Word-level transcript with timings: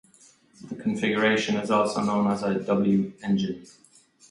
The 0.67 0.75
configuration 0.81 1.57
is 1.57 1.69
also 1.69 2.01
known 2.03 2.25
as 2.31 2.41
a 2.41 2.55
W 2.59 3.13
engine. 3.23 3.67